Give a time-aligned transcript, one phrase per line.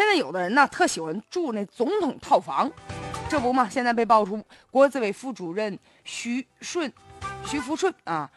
[0.00, 2.72] 现在有的人呢，特喜欢住那总统套房，
[3.28, 3.68] 这不嘛？
[3.68, 6.90] 现在被爆出国资委副主任徐顺、
[7.44, 8.30] 徐福顺啊，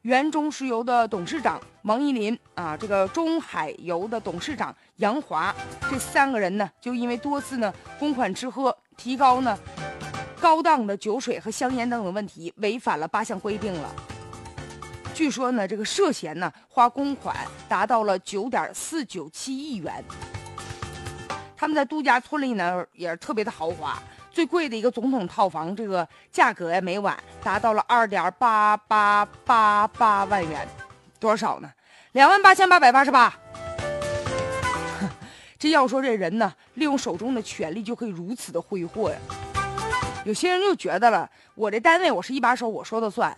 [0.00, 5.54] 原中石油的董事长王一林啊，这个中海油的董事长杨华，
[5.90, 9.58] 这三个人呢，就因为多次呢公款吃喝、提高呢
[10.40, 13.94] 高档的酒水和香烟等等问题，违反了八项规定了。
[15.18, 17.34] 据说呢，这个涉嫌呢花公款
[17.68, 19.92] 达到了九点四九七亿元。
[21.56, 24.00] 他们在度假村里呢也是特别的豪华，
[24.30, 30.68] 最贵的一个总统套房，这个价格呀每晚达到了二点八八八八万元，
[31.18, 31.68] 多少呢？
[32.12, 33.34] 两万八千八百八十八。
[35.58, 39.18] 这要说这人呢，利用手中的权力就可以如此的挥霍呀。
[40.24, 43.36] 有些人就觉得了，我这单位我是一把手，我说的算。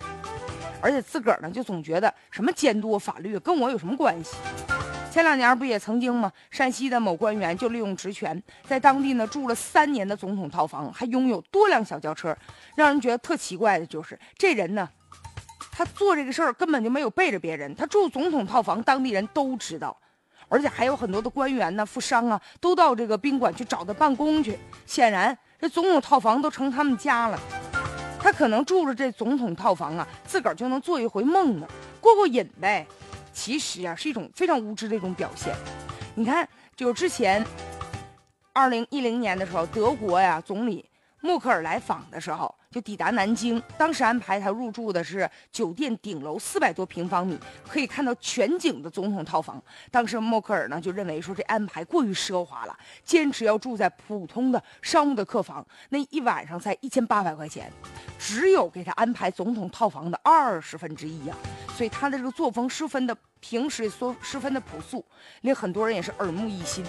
[0.82, 4.36] 而且自个儿呢，就总觉得什么监督法律跟我有什么关系？
[5.10, 6.32] 前两年不也曾经吗？
[6.50, 12.36] 山西的某官员就利用职权，在当地呢住了三年的总统套房，还拥有多辆小轿车。
[12.76, 14.88] 让人觉得特奇怪的就是，这人呢，
[15.72, 19.96] 他做这个事儿根本就没有背着别人，他住总统套房，当地人都知道。
[20.48, 24.58] 而且还有很多的官员呢、富商啊，都到这个宾馆去找他办公去。
[24.86, 27.38] 显然，这总统套房都成他们家了。
[28.30, 31.66] 他可能住着这总统套房啊，自个儿就能做一回梦呢，
[32.00, 32.86] 过过瘾呗。
[33.32, 35.52] 其实啊，是一种非常无知的一种表现。
[36.14, 37.44] 你看，就之前，
[38.52, 40.88] 二零一零年的时候，德国呀总理
[41.20, 42.54] 默克尔来访的时候。
[42.70, 49.60] 就抵达南京，当时安排他入住的是酒店顶楼四百多平方米，可以看到全景的总统套房。
[49.90, 57.68] 当时默克尔呢就认为说这安排过于奢华了，坚持要住在普通的商务的客房，那一晚上才一千八百块钱，
[58.16, 61.34] 只有给他安排总统套房的二十分之一呀。
[61.76, 65.04] 所以他的这个作风十分的平时，说十分的朴素，
[65.40, 66.84] 令很多人也是耳目一新。